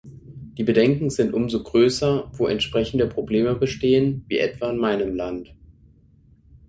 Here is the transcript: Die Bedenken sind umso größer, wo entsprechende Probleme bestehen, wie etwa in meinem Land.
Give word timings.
Die 0.57 0.63
Bedenken 0.63 1.11
sind 1.11 1.31
umso 1.31 1.61
größer, 1.61 2.31
wo 2.33 2.47
entsprechende 2.47 3.05
Probleme 3.05 3.53
bestehen, 3.53 4.25
wie 4.27 4.39
etwa 4.39 4.71
in 4.71 4.77
meinem 4.77 5.13
Land. 5.15 5.53